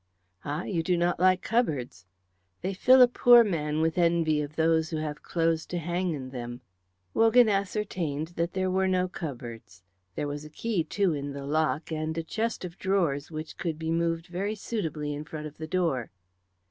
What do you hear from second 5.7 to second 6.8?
hang in them."